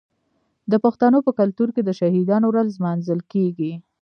د 0.71 0.73
پښتنو 0.83 1.17
په 1.25 1.31
کلتور 1.39 1.69
کې 1.75 1.81
د 1.85 1.89
شهیدانو 1.99 2.45
ورځ 2.49 2.67
لمانځل 2.77 3.19
کیږي. 3.31 3.73